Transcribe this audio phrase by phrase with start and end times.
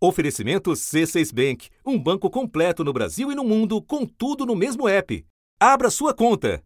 [0.00, 4.88] Oferecimento C6 Bank, um banco completo no Brasil e no mundo, com tudo no mesmo
[4.88, 5.26] app.
[5.58, 6.62] Abra sua conta.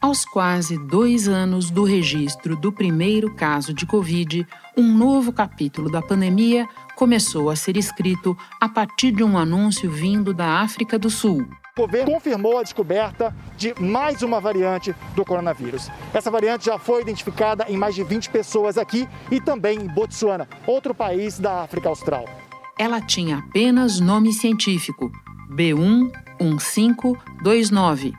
[0.00, 6.00] Aos quase dois anos do registro do primeiro caso de Covid, um novo capítulo da
[6.00, 11.46] pandemia começou a ser escrito a partir de um anúncio vindo da África do Sul.
[11.76, 15.90] O governo confirmou a descoberta de mais uma variante do coronavírus.
[16.12, 20.48] Essa variante já foi identificada em mais de 20 pessoas aqui e também em Botsuana,
[20.68, 22.26] outro país da África Austral.
[22.78, 25.10] Ela tinha apenas nome científico,
[25.50, 28.12] B11529,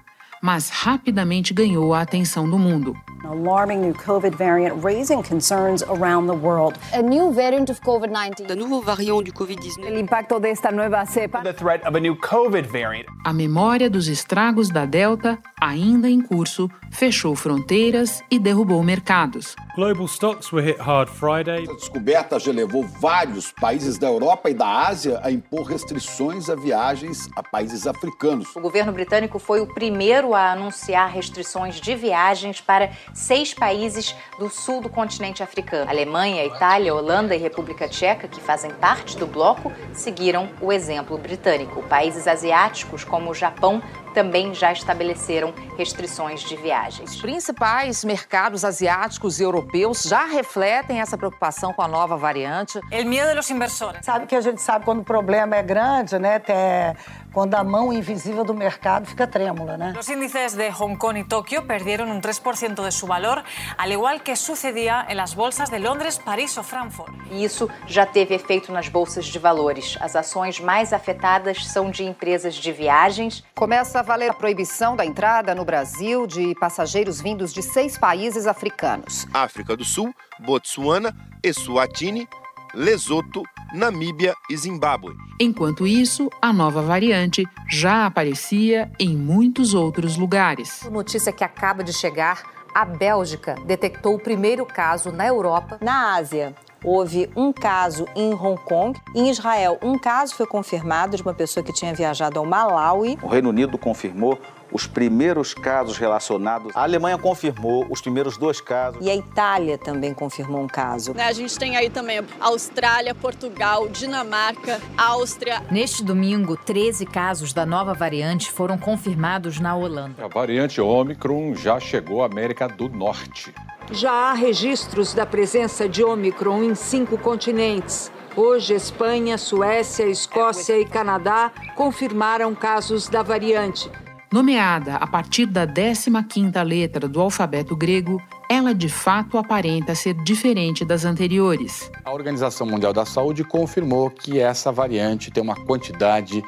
[0.44, 2.94] mas rapidamente ganhou a atenção do mundo.
[3.26, 6.78] An alarming new COVID variant raising concerns around the world.
[6.94, 8.48] A new variant of COVID-19.
[8.48, 9.86] The nouveau variant du COVID-19.
[9.86, 11.42] El impacto de esta nueva cepa.
[11.42, 13.08] The threat of a new COVID variant.
[13.26, 19.56] A memória dos estragos da Delta, ainda em curso, fechou fronteiras e derrubou mercados.
[19.76, 21.68] Global stocks were hit hard Friday.
[21.70, 26.56] A descoberta já levou vários países da Europa e da Ásia a impor restrições a
[26.56, 28.56] viagens a países africanos.
[28.56, 34.50] O governo britânico foi o primeiro a anunciar restrições de viagens para seis países do
[34.50, 35.90] sul do continente africano.
[35.90, 41.82] Alemanha, Itália, Holanda e República Tcheca, que fazem parte do bloco, seguiram o exemplo britânico.
[41.84, 43.82] Países asiáticos, como o Japão,
[44.14, 47.12] também já estabeleceram restrições de viagens.
[47.12, 52.80] Os principais mercados asiáticos e europeus já refletem essa preocupação com a nova variante.
[52.92, 54.06] El miedo dos inversores.
[54.06, 56.36] Sabe que a gente sabe quando o problema é grande, né?
[56.36, 56.96] Até
[57.36, 59.94] quando a mão invisível do mercado fica trêmula, né?
[60.00, 63.44] Os índices de Hong Kong e Tóquio perderam um 3% de seu valor,
[63.78, 67.14] al igual que sucedia em las bolsas de Londres, Paris ou Frankfurt.
[67.30, 69.98] Isso já teve efeito nas bolsas de valores.
[70.00, 73.44] As ações mais afetadas são de empresas de viagens.
[73.54, 78.48] Começa a valer a proibição da entrada no Brasil de passageiros vindos de seis países
[78.48, 81.14] africanos: África do Sul, Botsuana,
[81.44, 82.30] Eswatini,
[82.76, 83.42] Lesoto,
[83.74, 85.16] Namíbia e Zimbábue.
[85.40, 90.88] Enquanto isso, a nova variante já aparecia em muitos outros lugares.
[90.92, 92.44] Notícia que acaba de chegar:
[92.74, 95.78] a Bélgica detectou o primeiro caso na Europa.
[95.82, 96.54] Na Ásia,
[96.84, 99.00] houve um caso em Hong Kong.
[99.16, 103.18] Em Israel, um caso foi confirmado de uma pessoa que tinha viajado ao Malawi.
[103.22, 104.38] O Reino Unido confirmou
[104.76, 106.76] os primeiros casos relacionados.
[106.76, 109.00] A Alemanha confirmou os primeiros dois casos.
[109.00, 111.16] E a Itália também confirmou um caso.
[111.18, 115.64] A gente tem aí também Austrália, Portugal, Dinamarca, Áustria.
[115.72, 120.26] Neste domingo, 13 casos da nova variante foram confirmados na Holanda.
[120.26, 123.54] A variante Omicron já chegou à América do Norte.
[123.92, 128.12] Já há registros da presença de Omicron em cinco continentes.
[128.36, 133.90] Hoje, Espanha, Suécia, Escócia e Canadá confirmaram casos da variante.
[134.32, 140.84] Nomeada a partir da 15ª letra do alfabeto grego, ela de fato aparenta ser diferente
[140.84, 141.92] das anteriores.
[142.04, 146.44] A Organização Mundial da Saúde confirmou que essa variante tem uma quantidade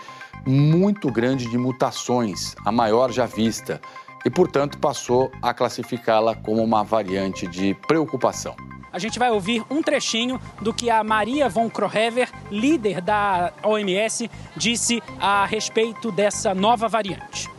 [0.46, 3.80] muito grande de mutações, a maior já vista
[4.26, 8.56] e, portanto, passou a classificá-la como uma variante de preocupação.
[8.92, 14.30] A gente vai ouvir um trechinho do que a Maria von Krohever, líder da OMS,
[14.56, 17.57] disse a respeito dessa nova variante.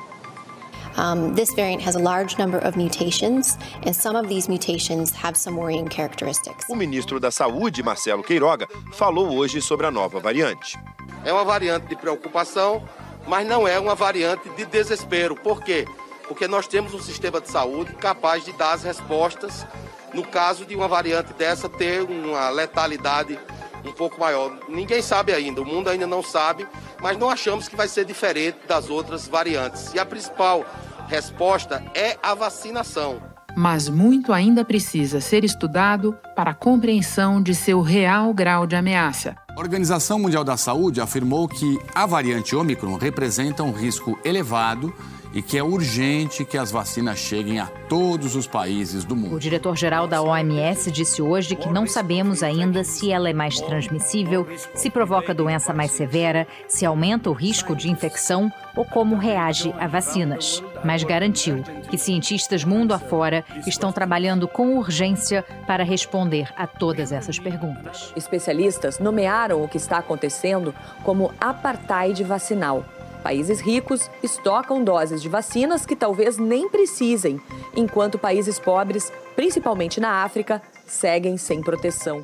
[0.99, 5.37] Um, this variant has a large number of mutations, and some of these mutations have
[5.37, 6.67] some worrying characteristics.
[6.69, 10.77] O ministro da Saúde, Marcelo Queiroga, falou hoje sobre a nova variante.
[11.25, 12.83] É uma variante de preocupação,
[13.29, 15.37] mas não é uma variante de desespero.
[15.37, 15.87] Por quê?
[16.27, 19.65] Porque nós temos um sistema de saúde capaz de dar as respostas
[20.13, 23.39] no caso de uma variante dessa ter uma letalidade
[23.85, 24.59] um pouco maior.
[24.69, 26.67] Ninguém sabe ainda, o mundo ainda não sabe,
[27.01, 29.95] mas não achamos que vai ser diferente das outras variantes.
[29.95, 30.65] E a principal
[31.09, 33.21] resposta é a vacinação.
[33.57, 39.35] Mas muito ainda precisa ser estudado para a compreensão de seu real grau de ameaça.
[39.49, 44.95] A Organização Mundial da Saúde afirmou que a variante Omicron representa um risco elevado
[45.33, 49.37] e que é urgente que as vacinas cheguem a todos os países do mundo.
[49.37, 54.47] O diretor-geral da OMS disse hoje que não sabemos ainda se ela é mais transmissível,
[54.75, 59.87] se provoca doença mais severa, se aumenta o risco de infecção ou como reage a
[59.87, 60.63] vacinas.
[60.85, 67.39] Mas garantiu que cientistas mundo afora estão trabalhando com urgência para responder a todas essas
[67.39, 68.13] perguntas.
[68.17, 72.85] Especialistas nomearam o que está acontecendo como apartheid vacinal.
[73.23, 77.41] Países ricos estocam doses de vacinas que talvez nem precisem,
[77.75, 82.23] enquanto países pobres, principalmente na África, seguem sem proteção.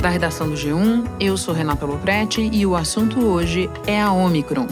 [0.00, 4.68] Da redação do G1, eu sou Renata Loprete e o assunto hoje é a Omicron.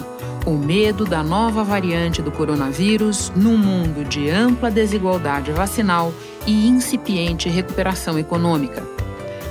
[0.47, 6.13] O medo da nova variante do coronavírus num mundo de ampla desigualdade vacinal
[6.47, 9.04] e incipiente recuperação econômica.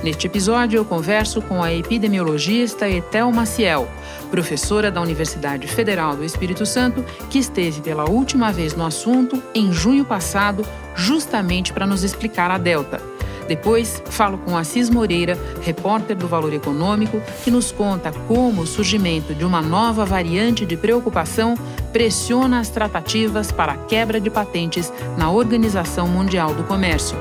[0.04, 3.88] Neste episódio, eu converso com a epidemiologista Etel Maciel,
[4.30, 9.72] professora da Universidade Federal do Espírito Santo, que esteve pela última vez no assunto em
[9.72, 10.62] junho passado,
[10.94, 13.00] justamente para nos explicar a Delta.
[13.48, 19.34] Depois, falo com Assis Moreira, repórter do Valor Econômico, que nos conta como o surgimento
[19.34, 21.54] de uma nova variante de preocupação
[21.94, 27.16] pressiona as tratativas para a quebra de patentes na Organização Mundial do Comércio.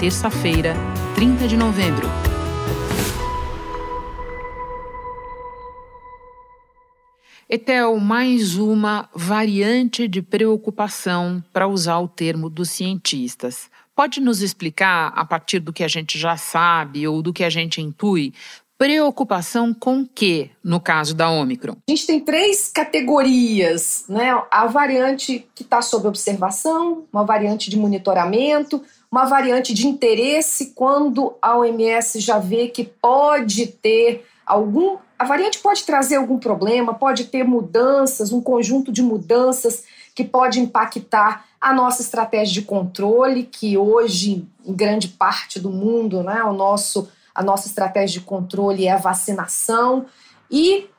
[0.00, 0.74] Terça-feira,
[1.14, 2.08] 30 de novembro.
[7.48, 13.70] Etel, mais uma variante de preocupação, para usar o termo dos cientistas.
[13.94, 17.50] Pode nos explicar, a partir do que a gente já sabe ou do que a
[17.50, 18.34] gente intui,
[18.76, 21.76] preocupação com que no caso da Omicron?
[21.88, 24.36] A gente tem três categorias, né?
[24.50, 28.82] A variante que está sob observação, uma variante de monitoramento,
[29.14, 34.96] uma variante de interesse quando a OMS já vê que pode ter algum.
[35.16, 39.84] A variante pode trazer algum problema, pode ter mudanças, um conjunto de mudanças
[40.16, 46.24] que pode impactar a nossa estratégia de controle, que hoje, em grande parte do mundo,
[46.24, 50.06] né, o nosso, a nossa estratégia de controle é a vacinação,
[50.50, 50.90] e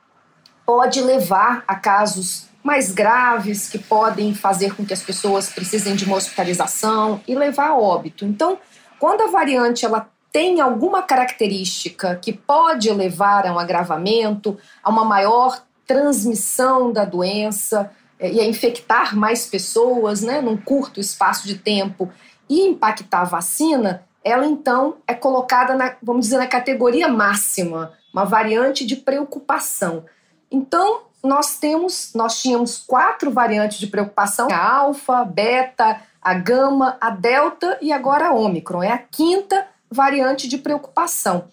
[0.64, 6.04] pode levar a casos mais graves, que podem fazer com que as pessoas precisem de
[6.04, 8.24] uma hospitalização e levar a óbito.
[8.24, 8.58] Então,
[8.98, 15.04] quando a variante ela tem alguma característica que pode levar a um agravamento, a uma
[15.04, 21.56] maior transmissão da doença, é, e a infectar mais pessoas né, num curto espaço de
[21.56, 22.10] tempo
[22.48, 28.24] e impactar a vacina, ela então é colocada, na, vamos dizer, na categoria máxima, uma
[28.24, 30.04] variante de preocupação.
[30.50, 37.10] Então, nós temos, nós tínhamos quatro variantes de preocupação: a alfa, beta, a gama, a
[37.10, 38.82] delta e agora a ômicron.
[38.82, 41.48] É a quinta variante de preocupação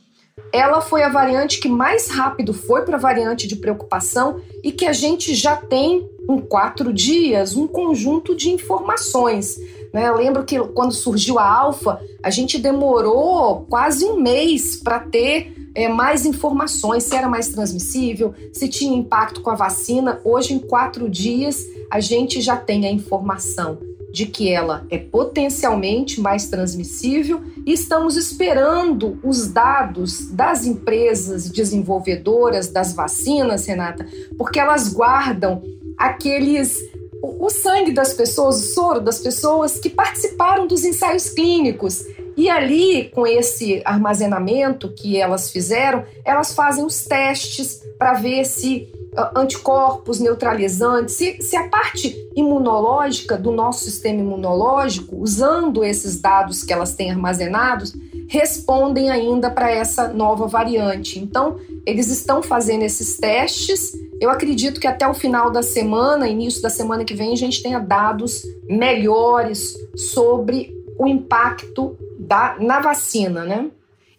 [0.52, 4.86] ela foi a variante que mais rápido foi para a variante de preocupação e que
[4.86, 9.58] a gente já tem em quatro dias um conjunto de informações.
[9.92, 10.08] Né?
[10.08, 15.54] Eu lembro que quando surgiu a alfa, a gente demorou quase um mês para ter
[15.76, 20.22] é, mais informações, se era mais transmissível, se tinha impacto com a vacina.
[20.24, 26.22] Hoje, em quatro dias, a gente já tem a informação de que ela é potencialmente
[26.22, 34.08] mais transmissível e estamos esperando os dados das empresas desenvolvedoras das vacinas, Renata,
[34.38, 35.64] porque elas guardam
[35.98, 36.78] aqueles
[37.24, 42.06] o sangue das pessoas, o soro das pessoas que participaram dos ensaios clínicos.
[42.38, 48.92] E ali, com esse armazenamento que elas fizeram, elas fazem os testes para ver se
[49.36, 56.74] anticorpos neutralizantes, se, se a parte imunológica do nosso sistema imunológico, usando esses dados que
[56.74, 57.94] elas têm armazenados,
[58.28, 61.20] respondem ainda para essa nova variante.
[61.20, 63.92] Então, eles estão fazendo esses testes.
[64.20, 67.62] Eu acredito que até o final da semana, início da semana que vem, a gente
[67.62, 73.70] tenha dados melhores sobre o impacto da, na vacina, né?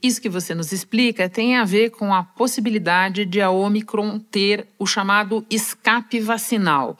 [0.05, 4.69] Isso que você nos explica tem a ver com a possibilidade de a Omicron ter
[4.79, 6.99] o chamado escape vacinal.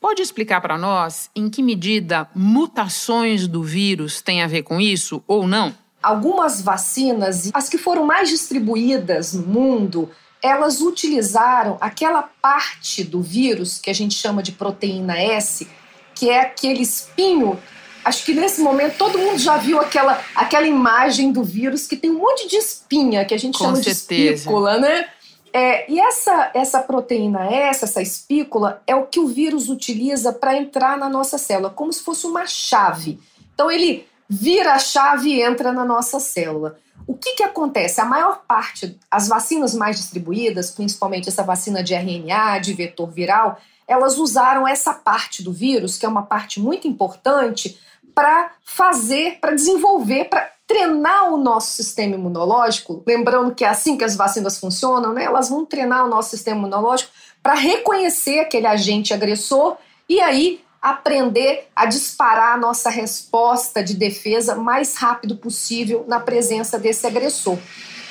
[0.00, 5.22] Pode explicar para nós em que medida mutações do vírus têm a ver com isso
[5.28, 5.72] ou não?
[6.02, 10.10] Algumas vacinas, as que foram mais distribuídas no mundo,
[10.42, 15.68] elas utilizaram aquela parte do vírus que a gente chama de proteína S,
[16.16, 17.56] que é aquele espinho
[18.04, 22.10] acho que nesse momento todo mundo já viu aquela, aquela imagem do vírus que tem
[22.10, 24.06] um monte de espinha, que a gente Com chama certeza.
[24.08, 25.06] de espícula, né?
[25.52, 30.56] É, e essa, essa proteína S, essa espícula, é o que o vírus utiliza para
[30.56, 33.18] entrar na nossa célula, como se fosse uma chave.
[33.52, 36.78] Então ele vira a chave e entra na nossa célula.
[37.06, 38.00] O que, que acontece?
[38.00, 43.58] A maior parte, as vacinas mais distribuídas, principalmente essa vacina de RNA, de vetor viral,
[43.88, 47.76] elas usaram essa parte do vírus, que é uma parte muito importante,
[48.14, 53.02] para fazer, para desenvolver, para treinar o nosso sistema imunológico.
[53.06, 55.24] Lembrando que é assim que as vacinas funcionam, né?
[55.24, 57.10] Elas vão treinar o nosso sistema imunológico
[57.42, 59.76] para reconhecer aquele agente agressor
[60.08, 66.78] e aí aprender a disparar a nossa resposta de defesa mais rápido possível na presença
[66.78, 67.58] desse agressor.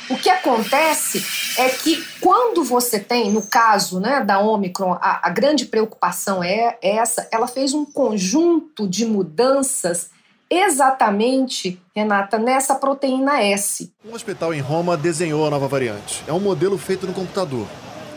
[0.09, 1.23] O que acontece
[1.55, 6.79] é que quando você tem, no caso né, da Omicron, a, a grande preocupação é
[6.81, 10.09] essa, ela fez um conjunto de mudanças
[10.49, 13.93] exatamente, Renata, nessa proteína S.
[14.03, 16.23] Um hospital em Roma desenhou a nova variante.
[16.27, 17.67] É um modelo feito no computador.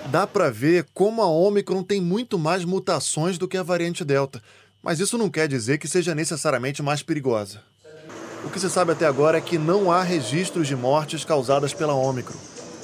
[0.07, 4.43] Dá para ver como a Omicron tem muito mais mutações do que a variante Delta,
[4.83, 7.61] mas isso não quer dizer que seja necessariamente mais perigosa.
[8.45, 11.95] O que se sabe até agora é que não há registros de mortes causadas pela
[11.95, 12.37] Ômicron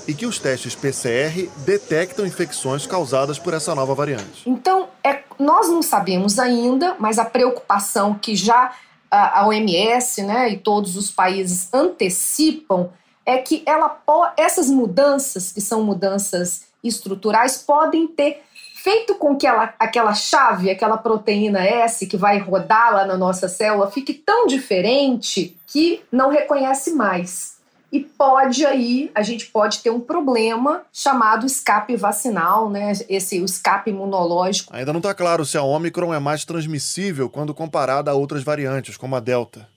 [0.06, 4.42] e que os testes PCR detectam infecções causadas por essa nova variante.
[4.46, 8.72] Então, é, nós não sabemos ainda, mas a preocupação que já
[9.10, 12.90] a, OMS né, e todos os países antecipam
[13.26, 14.00] é que ela,
[14.36, 18.42] essas mudanças, que são mudanças estruturais, podem ter
[18.88, 23.47] feito com que ela, aquela chave, aquela proteína S que vai rodar lá na nossa
[23.47, 27.59] célula, fique tão diferente que não reconhece mais
[27.92, 32.92] e pode aí, a gente pode ter um problema chamado escape vacinal, né?
[33.09, 34.75] Esse escape imunológico.
[34.75, 38.97] Ainda não está claro se a Omicron é mais transmissível quando comparada a outras variantes,
[38.97, 39.68] como a Delta.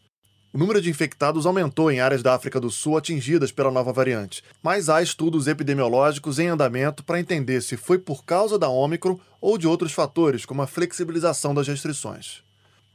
[0.53, 4.43] O número de infectados aumentou em áreas da África do Sul atingidas pela nova variante,
[4.61, 9.57] mas há estudos epidemiológicos em andamento para entender se foi por causa da Omicron ou
[9.57, 12.43] de outros fatores, como a flexibilização das restrições.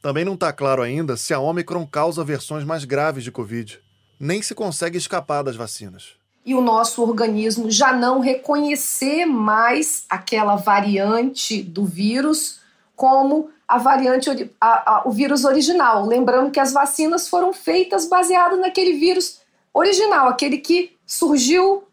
[0.02, 3.80] Também não está claro ainda se a Omicron causa versões mais graves de Covid
[4.18, 6.14] nem se consegue escapar das vacinas.
[6.44, 12.60] E o nosso organismo já não reconhecer mais aquela variante do vírus
[12.94, 16.06] como a variante, a, a, o vírus original.
[16.06, 19.40] Lembrando que as vacinas foram feitas baseadas naquele vírus
[19.72, 21.84] original, aquele que surgiu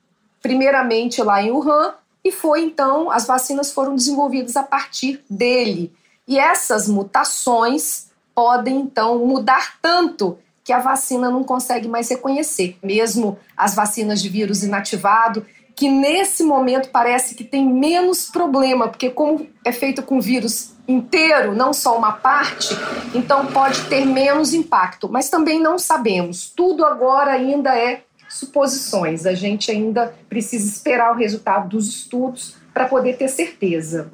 [0.41, 5.91] primeiramente lá em Wuhan e foi então, as vacinas foram desenvolvidas a partir dele.
[6.27, 12.77] E essas mutações podem então mudar tanto que a vacina não consegue mais reconhecer.
[12.81, 19.09] Mesmo as vacinas de vírus inativado, que nesse momento parece que tem menos problema, porque
[19.09, 22.75] como é feito com vírus inteiro, não só uma parte,
[23.13, 25.09] então pode ter menos impacto.
[25.09, 26.51] Mas também não sabemos.
[26.55, 29.25] Tudo agora ainda é suposições.
[29.25, 34.11] A gente ainda precisa esperar o resultado dos estudos para poder ter certeza.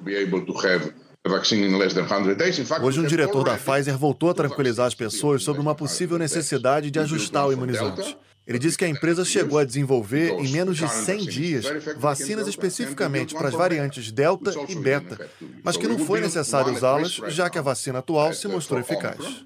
[2.82, 7.00] Hoje, um diretor da Pfizer voltou a tranquilizar as pessoas sobre uma possível necessidade de
[7.00, 8.18] ajustar o imunizante.
[8.50, 11.66] Ele disse que a empresa chegou a desenvolver, em menos de 100 dias,
[11.98, 15.30] vacinas especificamente para as variantes Delta e Beta,
[15.64, 19.46] mas que não foi necessário usá-las, já que a vacina atual se mostrou eficaz.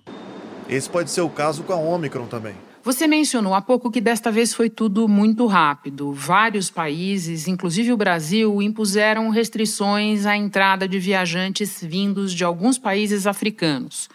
[0.69, 2.55] Esse pode ser o caso com a Omicron também.
[2.81, 6.13] Você mencionou há pouco que desta vez foi tudo muito rápido.
[6.13, 13.27] Vários países, inclusive o Brasil, impuseram restrições à entrada de viajantes vindos de alguns países
[13.27, 14.10] africanos.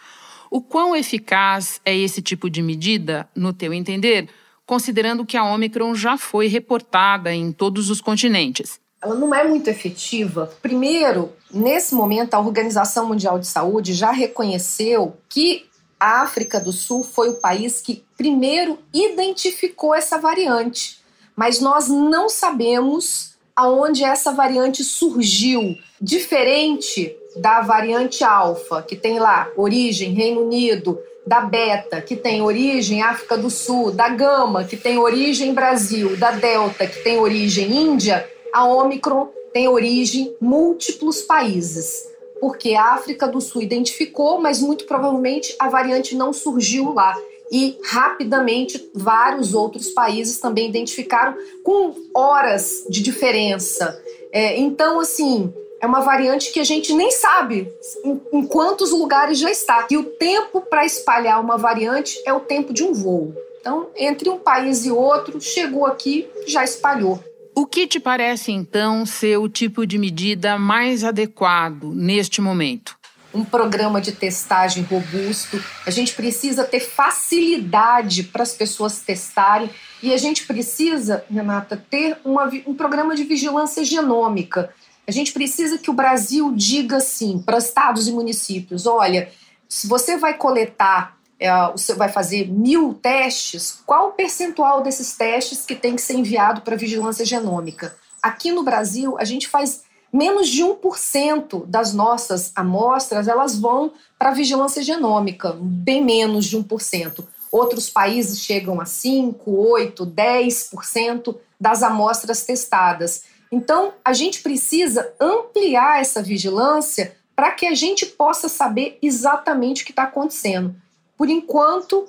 [0.49, 4.27] O quão eficaz é esse tipo de medida, no teu entender,
[4.69, 8.79] considerando que a Omicron já foi reportada em todos os continentes?
[9.01, 10.53] Ela não é muito efetiva.
[10.61, 15.65] Primeiro, nesse momento, a Organização Mundial de Saúde já reconheceu que
[15.99, 20.99] a África do Sul foi o país que primeiro identificou essa variante,
[21.35, 29.49] mas nós não sabemos aonde essa variante surgiu, diferente da variante alfa, que tem lá
[29.57, 34.97] origem Reino Unido, da beta, que tem origem África do Sul, da gama, que tem
[34.97, 42.09] origem Brasil, da delta, que tem origem Índia, a Omicron tem origem múltiplos países
[42.39, 47.15] porque a África do Sul identificou, mas muito provavelmente a variante não surgiu lá.
[47.51, 54.01] E rapidamente vários outros países também identificaram com horas de diferença.
[54.31, 57.71] É, então, assim, é uma variante que a gente nem sabe
[58.03, 59.87] em, em quantos lugares já está.
[59.89, 63.33] E o tempo para espalhar uma variante é o tempo de um voo.
[63.59, 67.21] Então, entre um país e outro, chegou aqui, já espalhou.
[67.55, 72.97] O que te parece, então, ser o tipo de medida mais adequado neste momento?
[73.33, 75.61] Um programa de testagem robusto.
[75.85, 79.69] A gente precisa ter facilidade para as pessoas testarem
[80.01, 84.73] e a gente precisa, Renata, ter uma, um programa de vigilância genômica.
[85.09, 89.31] A gente precisa que o Brasil diga assim para estados e municípios: olha,
[89.67, 95.65] se você vai coletar é, você vai fazer mil testes, qual o percentual desses testes
[95.65, 97.95] que tem que ser enviado para vigilância genômica?
[98.21, 99.81] Aqui no Brasil, a gente faz
[100.13, 107.23] menos de 1% das nossas amostras, elas vão para vigilância genômica, bem menos de 1%.
[107.51, 113.23] Outros países chegam a 5, 8, 10% das amostras testadas.
[113.51, 119.85] Então, a gente precisa ampliar essa vigilância para que a gente possa saber exatamente o
[119.85, 120.75] que está acontecendo.
[121.17, 122.05] Por enquanto,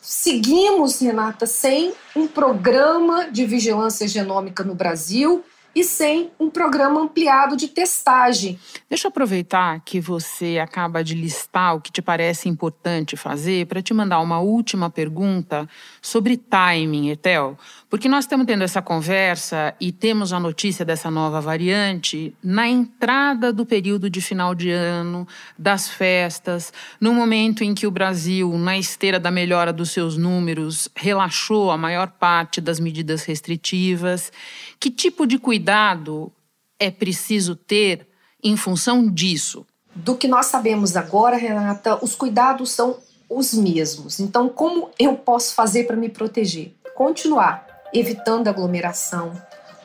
[0.00, 5.44] seguimos, Renata, sem um programa de vigilância genômica no Brasil
[5.74, 8.58] e sem um programa ampliado de testagem.
[8.88, 13.80] Deixa eu aproveitar que você acaba de listar o que te parece importante fazer para
[13.80, 15.68] te mandar uma última pergunta
[16.00, 17.56] sobre timing, Etel.
[17.92, 23.52] Porque nós estamos tendo essa conversa e temos a notícia dessa nova variante na entrada
[23.52, 28.78] do período de final de ano, das festas, no momento em que o Brasil, na
[28.78, 34.32] esteira da melhora dos seus números, relaxou a maior parte das medidas restritivas.
[34.80, 36.32] Que tipo de cuidado
[36.80, 38.08] é preciso ter
[38.42, 39.66] em função disso?
[39.94, 42.96] Do que nós sabemos agora, Renata, os cuidados são
[43.28, 44.18] os mesmos.
[44.18, 46.72] Então, como eu posso fazer para me proteger?
[46.94, 49.32] Continuar evitando aglomeração,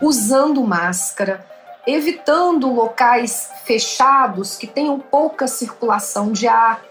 [0.02, 1.46] usando máscara,
[1.86, 6.82] evitando locais fechados que tenham pouca circulação de ar,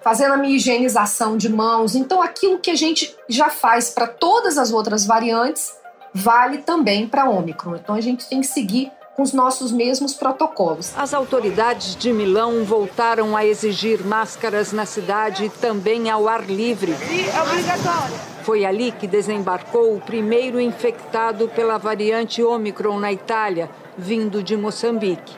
[0.00, 1.94] fazendo a minha higienização de mãos.
[1.94, 5.76] Então, aquilo que a gente já faz para todas as outras variantes
[6.14, 7.76] vale também para a Ômicron.
[7.76, 10.92] Então, a gente tem que seguir com os nossos mesmos protocolos.
[10.96, 16.92] As autoridades de Milão voltaram a exigir máscaras na cidade e também ao ar livre.
[16.92, 18.37] É obrigatório.
[18.48, 25.36] Foi ali que desembarcou o primeiro infectado pela variante Omicron na Itália, vindo de Moçambique.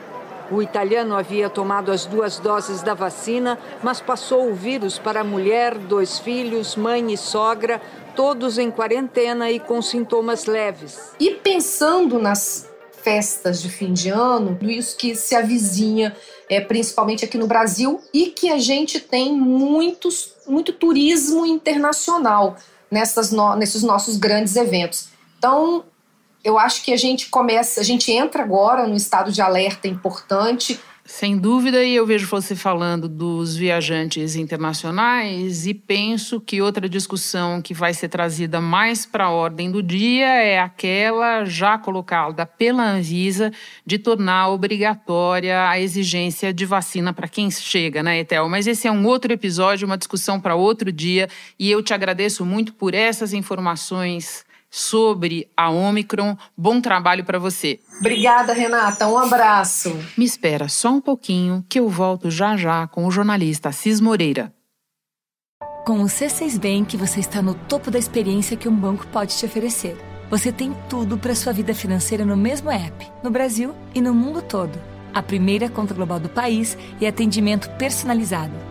[0.49, 5.23] O italiano havia tomado as duas doses da vacina, mas passou o vírus para a
[5.25, 7.81] mulher, dois filhos, mãe e sogra,
[8.15, 11.11] todos em quarentena e com sintomas leves.
[11.19, 12.69] E pensando nas
[13.03, 16.15] festas de fim de ano, isso que se avizinha,
[16.47, 22.55] é, principalmente aqui no Brasil, e que a gente tem muitos, muito turismo internacional
[22.91, 25.09] nessas no, nesses nossos grandes eventos.
[25.37, 25.85] Então,
[26.43, 30.79] eu acho que a gente começa, a gente entra agora no estado de alerta importante
[31.11, 37.61] sem dúvida, e eu vejo você falando dos viajantes internacionais e penso que outra discussão
[37.61, 42.89] que vai ser trazida mais para a ordem do dia é aquela já colocada pela
[42.89, 43.51] Anvisa
[43.85, 48.47] de tornar obrigatória a exigência de vacina para quem chega, né, Etel?
[48.47, 51.27] Mas esse é um outro episódio, uma discussão para outro dia,
[51.59, 56.37] e eu te agradeço muito por essas informações sobre a Omicron.
[56.57, 57.81] Bom trabalho para você.
[57.99, 59.05] Obrigada, Renata.
[59.07, 59.93] Um abraço.
[60.17, 64.53] Me espera só um pouquinho que eu volto já já com o jornalista Assis Moreira.
[65.85, 69.45] Com o C6 Bank, você está no topo da experiência que um banco pode te
[69.45, 69.97] oferecer.
[70.29, 74.41] Você tem tudo para sua vida financeira no mesmo app, no Brasil e no mundo
[74.41, 74.79] todo.
[75.13, 78.70] A primeira conta global do país e atendimento personalizado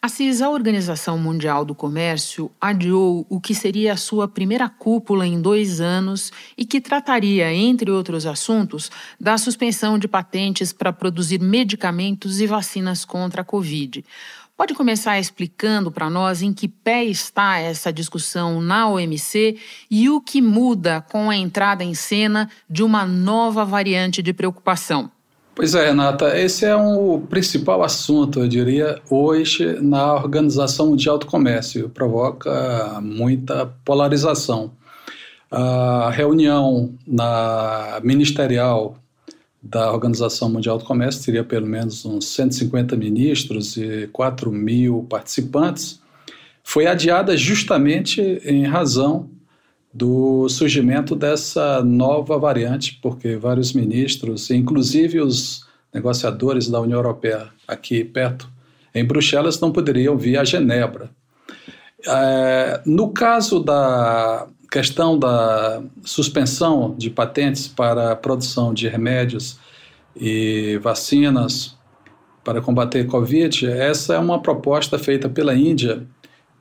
[0.00, 5.42] Assis, a Organização Mundial do Comércio adiou o que seria a sua primeira cúpula em
[5.42, 12.40] dois anos e que trataria, entre outros assuntos, da suspensão de patentes para produzir medicamentos
[12.40, 14.04] e vacinas contra a Covid.
[14.56, 19.58] Pode começar explicando para nós em que pé está essa discussão na OMC
[19.90, 25.10] e o que muda com a entrada em cena de uma nova variante de preocupação.
[25.58, 31.18] Pois é, Renata, esse é um, o principal assunto, eu diria, hoje na Organização Mundial
[31.18, 31.88] do Comércio.
[31.88, 34.70] Provoca muita polarização.
[35.50, 38.98] A reunião na ministerial
[39.60, 46.00] da Organização Mundial do Comércio teria pelo menos uns 150 ministros e 4 mil participantes.
[46.62, 49.28] Foi adiada justamente em razão
[49.98, 58.04] do surgimento dessa nova variante, porque vários ministros, inclusive os negociadores da União Europeia aqui
[58.04, 58.48] perto,
[58.94, 61.10] em Bruxelas, não poderiam vir a Genebra.
[62.06, 69.58] É, no caso da questão da suspensão de patentes para a produção de remédios
[70.14, 71.76] e vacinas
[72.44, 76.06] para combater Covid, essa é uma proposta feita pela Índia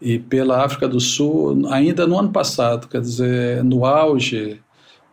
[0.01, 4.61] e pela África do Sul ainda no ano passado, quer dizer, no auge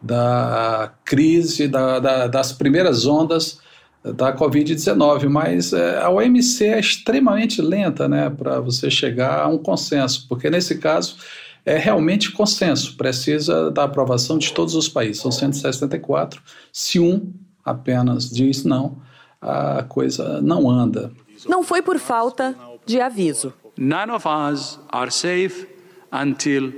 [0.02, 3.58] da crise, da, da, das primeiras ondas
[4.02, 9.56] da Covid-19, mas é, a OMC é extremamente lenta né, para você chegar a um
[9.56, 11.16] consenso, porque nesse caso
[11.64, 17.32] é realmente consenso, precisa da aprovação de todos os países, são 164, se um
[17.64, 18.98] apenas diz não,
[19.40, 21.10] a coisa não anda.
[21.48, 25.66] Não foi por falta de aviso none of us are safe
[26.12, 26.72] until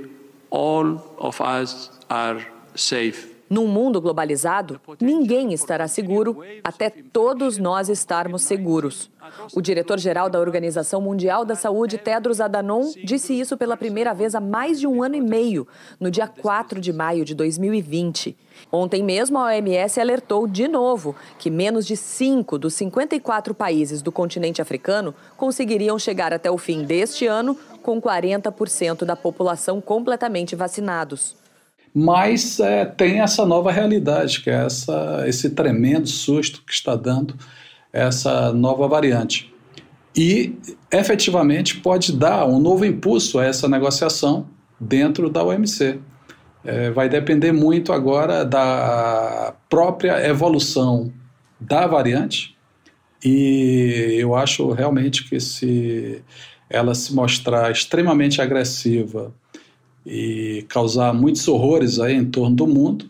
[0.49, 3.36] all of us are safe.
[3.49, 9.09] Num mundo globalizado, ninguém estará seguro até todos nós estarmos seguros.
[9.55, 14.41] O diretor-geral da Organização Mundial da Saúde, Tedros Adhanom, disse isso pela primeira vez há
[14.41, 15.67] mais de um ano e meio,
[15.99, 18.37] no dia 4 de maio de 2020.
[18.71, 24.11] Ontem mesmo, a OMS alertou de novo que menos de 5 dos 54 países do
[24.11, 31.35] continente africano conseguiriam chegar até o fim deste ano com 40% da população completamente vacinados
[31.99, 37.33] mas é, tem essa nova realidade, que é essa, esse tremendo susto que está dando
[37.91, 39.51] essa nova variante.
[40.15, 40.53] E
[40.91, 44.47] efetivamente pode dar um novo impulso a essa negociação
[44.79, 45.99] dentro da OMC.
[46.63, 51.11] É, vai depender muito agora da própria evolução
[51.59, 52.55] da variante,
[53.25, 56.21] e eu acho realmente que se
[56.69, 59.33] ela se mostrar extremamente agressiva
[60.07, 63.09] e causar muitos horrores aí em torno do mundo,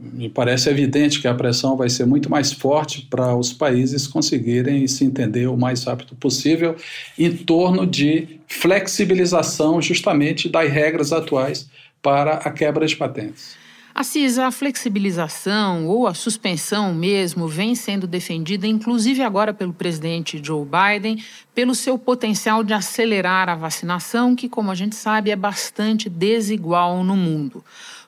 [0.00, 4.86] me parece evidente que a pressão vai ser muito mais forte para os países conseguirem
[4.88, 6.74] se entender o mais rápido possível
[7.18, 11.68] em torno de flexibilização justamente das regras atuais
[12.00, 13.61] para a quebra de patentes.
[13.94, 20.64] Assis, a flexibilização ou a suspensão mesmo vem sendo defendida, inclusive agora pelo presidente Joe
[20.64, 21.22] Biden,
[21.54, 27.04] pelo seu potencial de acelerar a vacinação, que, como a gente sabe, é bastante desigual
[27.04, 27.62] no mundo.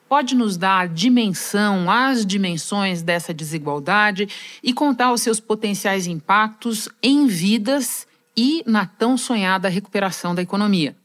[0.08, 4.26] Pode nos dar a dimensão, as dimensões dessa desigualdade
[4.62, 10.96] e contar os seus potenciais impactos em vidas e na tão sonhada recuperação da economia.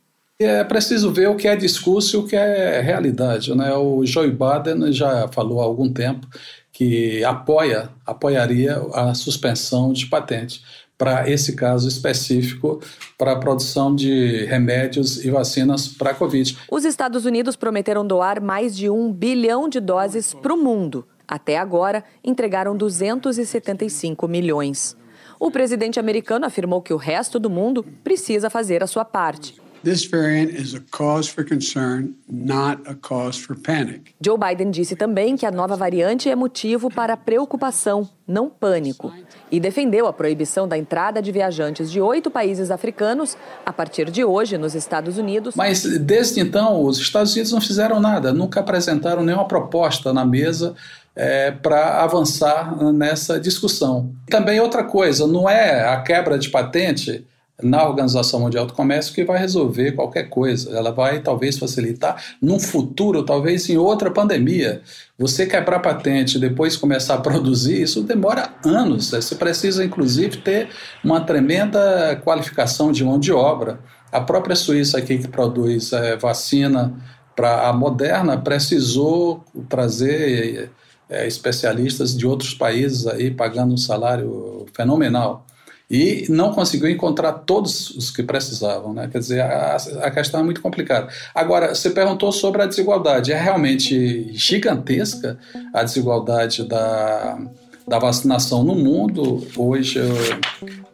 [0.41, 3.53] É preciso ver o que é discurso e o que é realidade.
[3.53, 3.73] Né?
[3.75, 6.25] O Joe Biden já falou há algum tempo
[6.71, 10.63] que apoia, apoiaria a suspensão de patente
[10.97, 12.81] para esse caso específico
[13.17, 16.57] para a produção de remédios e vacinas para a Covid.
[16.71, 21.05] Os Estados Unidos prometeram doar mais de um bilhão de doses para o mundo.
[21.27, 24.95] Até agora, entregaram 275 milhões.
[25.37, 29.55] O presidente americano afirmou que o resto do mundo precisa fazer a sua parte.
[29.81, 34.13] This variant is a cause for concern, not a cause for panic.
[34.19, 39.13] Joe Biden disse também que a nova variante é motivo para preocupação, não pânico,
[39.49, 44.23] e defendeu a proibição da entrada de viajantes de oito países africanos a partir de
[44.23, 45.55] hoje nos Estados Unidos.
[45.55, 50.75] Mas desde então, os Estados Unidos não fizeram nada, nunca apresentaram nenhuma proposta na mesa
[51.15, 54.11] é, para avançar nessa discussão.
[54.29, 57.25] Também outra coisa, não é a quebra de patente
[57.61, 60.75] na Organização Mundial do Comércio que vai resolver qualquer coisa.
[60.75, 64.81] Ela vai talvez facilitar num futuro, talvez em outra pandemia.
[65.17, 69.11] Você quebrar patente e depois começar a produzir, isso demora anos.
[69.11, 70.69] Você precisa, inclusive, ter
[71.03, 73.79] uma tremenda qualificação de mão de obra.
[74.11, 76.93] A própria Suíça aqui que produz é, vacina
[77.35, 80.71] para a Moderna precisou trazer
[81.09, 85.45] é, especialistas de outros países aí pagando um salário fenomenal
[85.89, 88.93] e não conseguiu encontrar todos os que precisavam.
[88.93, 89.09] Né?
[89.11, 91.07] Quer dizer, a, a questão é muito complicada.
[91.33, 93.31] Agora, você perguntou sobre a desigualdade.
[93.31, 95.39] É realmente gigantesca
[95.73, 97.39] a desigualdade da,
[97.87, 99.47] da vacinação no mundo.
[99.57, 99.99] Hoje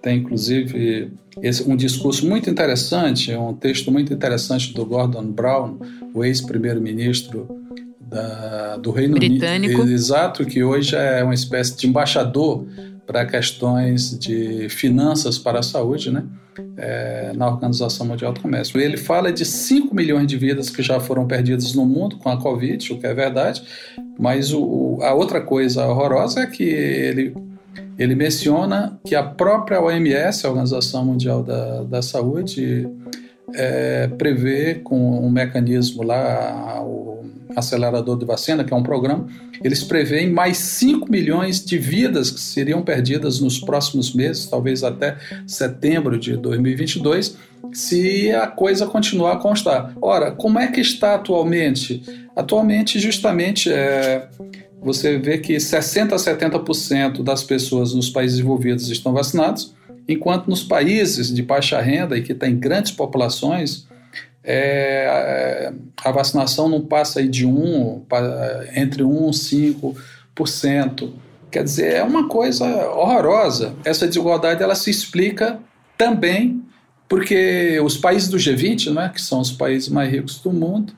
[0.01, 5.77] tem, inclusive, esse, um discurso muito interessante, um texto muito interessante do Gordon Brown,
[6.13, 7.65] o ex-primeiro-ministro
[8.81, 9.81] do Reino Britânico.
[9.81, 9.93] Unido.
[9.93, 12.65] Exato, que hoje é uma espécie de embaixador
[13.05, 16.23] para questões de finanças para a saúde, né?
[16.77, 18.79] É, na Organização Mundial do Comércio.
[18.79, 22.37] Ele fala de 5 milhões de vidas que já foram perdidas no mundo com a
[22.37, 23.61] Covid, o que é verdade,
[24.17, 27.35] mas o, a outra coisa horrorosa é que ele,
[27.97, 32.87] ele menciona que a própria OMS, a Organização Mundial da, da Saúde,
[33.53, 39.27] é, prevê com um mecanismo lá, o acelerador de vacina, que é um programa,
[39.63, 45.17] eles preveem mais 5 milhões de vidas que seriam perdidas nos próximos meses, talvez até
[45.47, 47.37] setembro de 2022,
[47.73, 49.93] se a coisa continuar a constar.
[50.01, 52.03] Ora, como é que está atualmente?
[52.35, 54.27] Atualmente, justamente, é,
[54.81, 59.73] você vê que 60% a 70% das pessoas nos países desenvolvidos estão vacinados,
[60.07, 63.87] enquanto nos países de baixa renda e que têm grandes populações,
[64.43, 68.05] é, a vacinação não passa aí de 1,
[68.75, 69.93] entre 1 e
[70.35, 71.13] 5%.
[71.49, 73.73] Quer dizer, é uma coisa horrorosa.
[73.83, 75.59] Essa desigualdade ela se explica
[75.97, 76.63] também
[77.07, 80.93] porque os países do G20, né, que são os países mais ricos do mundo,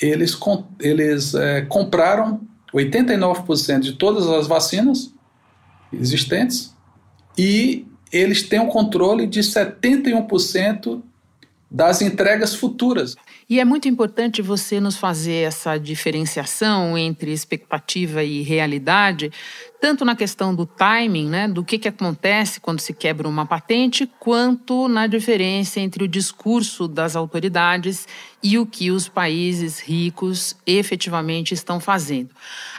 [0.00, 0.38] eles,
[0.80, 2.40] eles é, compraram
[2.72, 5.12] 89% de todas as vacinas
[5.92, 6.74] existentes
[7.38, 11.02] e eles têm o controle de 71%
[11.68, 13.16] das entregas futuras.
[13.50, 19.32] E é muito importante você nos fazer essa diferenciação entre expectativa e realidade,
[19.80, 24.10] tanto na questão do timing, né, do que, que acontece quando se quebra uma patente,
[24.18, 28.06] quanto na diferença entre o discurso das autoridades
[28.42, 32.30] e o que os países ricos efetivamente estão fazendo.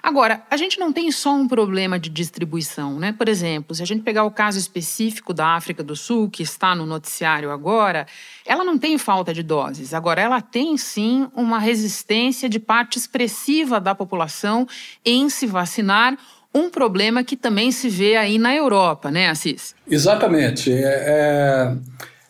[0.01, 3.11] Agora, a gente não tem só um problema de distribuição, né?
[3.11, 6.75] Por exemplo, se a gente pegar o caso específico da África do Sul, que está
[6.75, 8.05] no noticiário agora,
[8.45, 9.93] ela não tem falta de doses.
[9.93, 14.67] Agora, ela tem sim uma resistência de parte expressiva da população
[15.03, 16.15] em se vacinar
[16.55, 19.75] um problema que também se vê aí na Europa, né, Assis?
[19.85, 20.71] Exatamente.
[20.71, 21.75] É, é,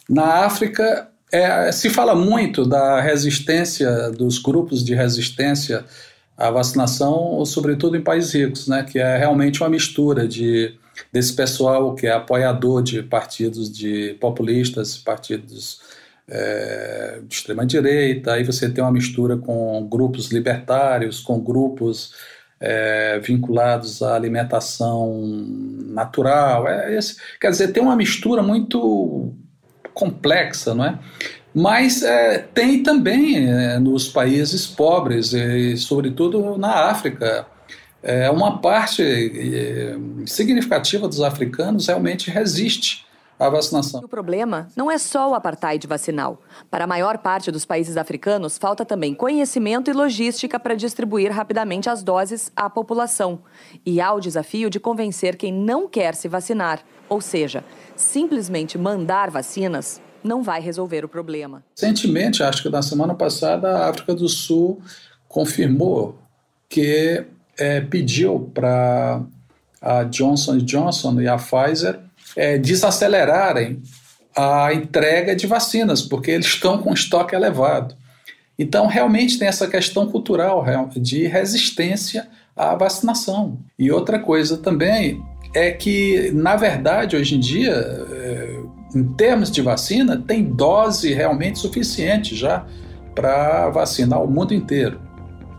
[0.10, 5.86] na África, é, se fala muito da resistência, dos grupos de resistência
[6.36, 10.74] à vacinação, sobretudo em países ricos, né, que é realmente uma mistura de,
[11.14, 15.82] desse pessoal que é apoiador de partidos de populistas, partidos
[16.28, 22.12] é, de extrema-direita, aí você tem uma mistura com grupos libertários, com grupos
[22.60, 25.22] é, vinculados à alimentação
[25.88, 26.68] natural.
[26.68, 29.34] É esse, quer dizer, tem uma mistura muito
[29.94, 31.00] complexa, não é?
[31.54, 37.48] Mas é, tem também é, nos países pobres, e sobretudo na África,
[38.04, 43.06] é, uma parte é, significativa dos africanos realmente resiste
[43.38, 44.02] a vacinação.
[44.02, 46.42] O problema não é só o apartheid vacinal.
[46.72, 51.90] Para a maior parte dos países africanos, falta também conhecimento e logística para distribuir rapidamente
[51.90, 53.40] as doses à população.
[53.86, 57.64] E há o desafio de convencer quem não quer se vacinar, ou seja,
[57.96, 61.64] simplesmente mandar vacinas não vai resolver o problema.
[61.80, 64.82] Recentemente, acho que na semana passada, a África do Sul
[65.28, 66.18] confirmou
[66.68, 67.26] que
[67.58, 69.22] é, pediu para
[69.80, 72.00] a Johnson Johnson e a Pfizer
[72.36, 73.82] é, desacelerarem
[74.36, 77.96] a entrega de vacinas, porque eles estão com estoque elevado.
[78.58, 83.58] Então, realmente tem essa questão cultural de resistência à vacinação.
[83.78, 85.22] E outra coisa também
[85.54, 88.60] é que, na verdade, hoje em dia, é,
[88.96, 92.66] em termos de vacina, tem dose realmente suficiente já
[93.14, 95.00] para vacinar o mundo inteiro.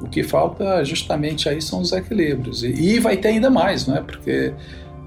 [0.01, 2.62] O que falta justamente aí são os equilíbrios.
[2.62, 4.03] E, vai ter ainda mais, não é?
[4.03, 4.53] Porque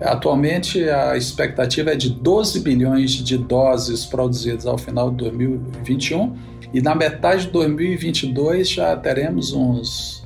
[0.02, 6.36] Atualmente, a expectativa é de 12 bilhões de doses produzidas ao final de 2021
[6.74, 10.26] e na metade de 2022 já teremos uns,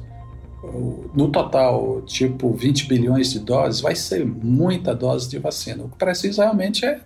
[1.15, 3.81] no total, tipo 20 bilhões de doses.
[3.81, 5.83] Vai ser muita dose de vacina.
[5.83, 6.99] O que precisa realmente é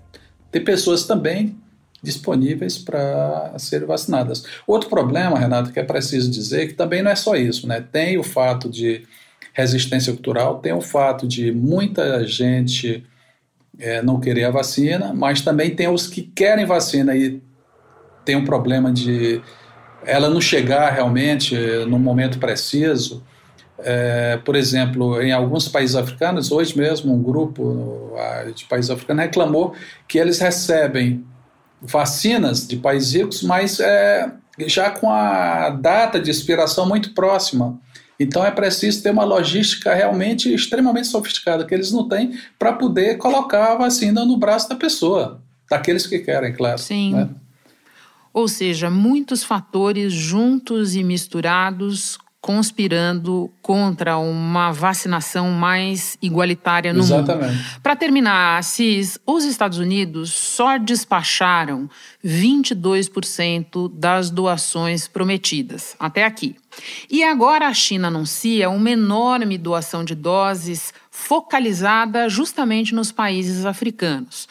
[0.51, 1.55] ter pessoas também
[2.01, 4.43] disponíveis para serem vacinadas.
[4.65, 7.81] Outro problema, Renato, que é preciso dizer, que também não é só isso, né?
[7.81, 9.03] Tem o fato de
[9.57, 13.03] resistência cultural, tem o fato de muita gente
[13.79, 17.41] é, não querer a vacina, mas também tem os que querem vacina e
[18.23, 19.41] tem um problema de
[20.05, 21.55] ela não chegar realmente
[21.87, 23.23] no momento preciso.
[23.79, 28.13] É, por exemplo, em alguns países africanos, hoje mesmo um grupo
[28.53, 29.73] de países africanos reclamou
[30.07, 31.25] que eles recebem
[31.81, 34.31] vacinas de países ricos, mas é,
[34.67, 37.79] já com a data de expiração muito próxima.
[38.19, 43.17] Então é preciso ter uma logística realmente extremamente sofisticada que eles não têm para poder
[43.17, 46.79] colocar a vacina no braço da pessoa, daqueles que querem, claro.
[46.79, 47.13] Sim.
[47.13, 47.29] Né?
[48.33, 57.55] Ou seja, muitos fatores juntos e misturados conspirando contra uma vacinação mais igualitária no Exatamente.
[57.55, 57.81] mundo.
[57.81, 61.89] Para terminar, Assis, os Estados Unidos só despacharam
[62.23, 66.55] 22% das doações prometidas até aqui.
[67.09, 74.47] E agora a China anuncia uma enorme doação de doses focalizada justamente nos países africanos.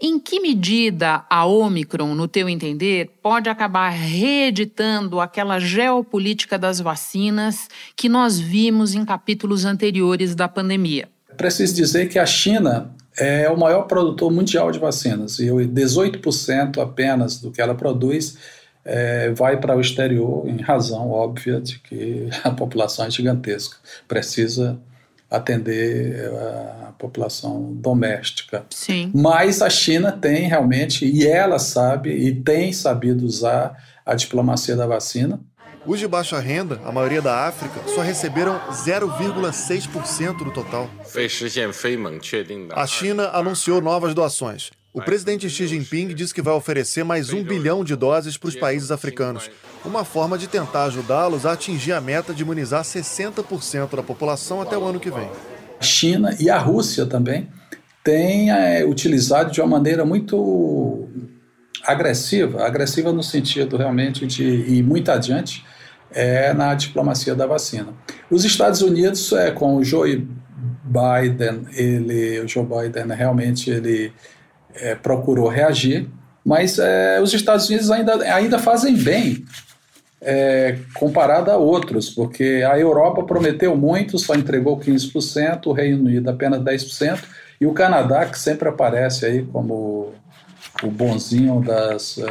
[0.00, 7.68] Em que medida a Omicron, no teu entender, pode acabar reeditando aquela geopolítica das vacinas
[7.96, 11.08] que nós vimos em capítulos anteriores da pandemia?
[11.36, 17.40] Preciso dizer que a China é o maior produtor mundial de vacinas e 18% apenas
[17.40, 18.38] do que ela produz
[18.84, 24.78] é, vai para o exterior em razão óbvia de que a população é gigantesca, precisa
[25.30, 26.30] atender
[26.86, 28.64] a população doméstica.
[28.70, 29.10] Sim.
[29.14, 34.86] Mas a China tem realmente, e ela sabe, e tem sabido usar a diplomacia da
[34.86, 35.40] vacina.
[35.86, 40.90] Os de baixa renda, a maioria da África, só receberam 0,6% do total.
[42.74, 44.70] A China anunciou novas doações.
[44.98, 48.56] O presidente Xi Jinping disse que vai oferecer mais um bilhão de doses para os
[48.56, 49.48] países africanos,
[49.84, 54.76] uma forma de tentar ajudá-los a atingir a meta de imunizar 60% da população até
[54.76, 55.30] o ano que vem.
[55.78, 57.48] A China e a Rússia também
[58.02, 61.08] têm é, utilizado de uma maneira muito
[61.84, 65.64] agressiva, agressiva no sentido realmente de ir muito adiante,
[66.10, 67.94] é na diplomacia da vacina.
[68.28, 70.26] Os Estados Unidos, é, com o Joe
[70.84, 74.12] Biden, ele, o Joe Biden realmente ele
[74.80, 76.08] é, procurou reagir,
[76.44, 79.44] mas é, os Estados Unidos ainda, ainda fazem bem
[80.20, 86.28] é, comparado a outros, porque a Europa prometeu muito, só entregou 15%, o Reino Unido
[86.28, 87.20] apenas 10%,
[87.60, 90.12] e o Canadá, que sempre aparece aí como
[90.82, 92.24] o bonzinho das uh,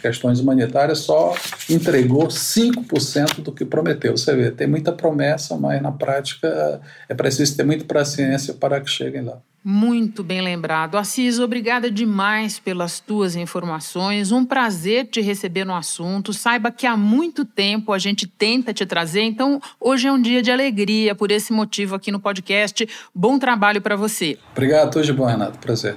[0.00, 1.34] questões humanitárias, só
[1.68, 4.16] entregou 5% do que prometeu.
[4.16, 8.90] Você vê, tem muita promessa, mas na prática é preciso ter muita paciência para que
[8.90, 9.38] cheguem lá.
[9.68, 10.96] Muito bem lembrado.
[10.96, 14.30] Assis, obrigada demais pelas tuas informações.
[14.30, 16.32] Um prazer te receber no assunto.
[16.32, 20.40] Saiba que há muito tempo a gente tenta te trazer, então hoje é um dia
[20.40, 22.88] de alegria por esse motivo aqui no podcast.
[23.12, 24.38] Bom trabalho para você.
[24.52, 25.58] Obrigado, tudo de bom, Renato.
[25.58, 25.96] Prazer.